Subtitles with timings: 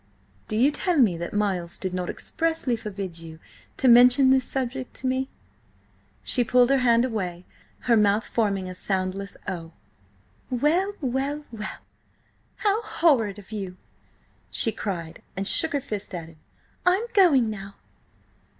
[0.47, 3.37] "Do you tell me that Miles did not expressly forbid you
[3.77, 5.29] to mention this subject to me?"
[6.23, 7.45] She pulled her hand away,
[7.81, 9.73] her mouth forming a soundless "Oh!"
[10.49, 11.77] "Well–well–well,
[12.55, 13.77] how horrid of you!"
[14.49, 16.37] she cried, and shook her fist at him.
[16.83, 17.75] "I'm going now!"